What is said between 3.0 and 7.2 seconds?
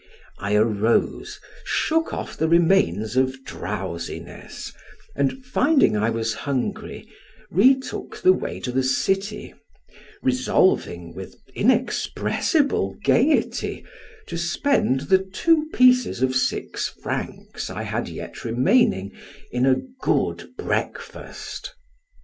of drowsiness, and finding I was hungry,